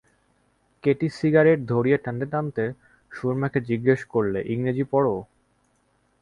[0.83, 2.63] Katie cigarette ধরিয়ে টানতে টানতে
[3.11, 5.07] সুরমাকে জিজ্ঞাসা করলে, ইংরেজি পড়?